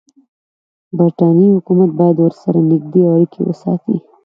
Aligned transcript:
برټانیې 0.97 1.47
حکومت 1.55 1.89
باید 1.99 2.17
ورسره 2.19 2.59
نږدې 2.71 3.01
اړیکې 3.13 3.39
وساتي. 3.43 3.97